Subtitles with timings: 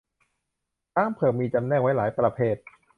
[0.93, 2.55] ช้างเผือกมีจำแนกไว้หลายประเภท